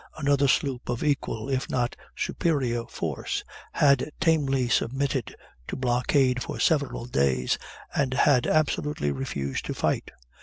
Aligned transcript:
Another 0.17 0.47
sloop, 0.47 0.89
of 0.89 1.03
equal, 1.03 1.47
if 1.47 1.69
not 1.69 1.95
superior 2.15 2.85
force, 2.85 3.43
had 3.73 4.09
tamely 4.19 4.67
submitted 4.67 5.35
to 5.67 5.75
blockade 5.75 6.41
for 6.41 6.59
several 6.59 7.05
days, 7.05 7.59
and 7.93 8.15
had 8.15 8.47
absolutely 8.47 9.11
refused 9.11 9.63
to 9.65 9.75
fight. 9.75 10.09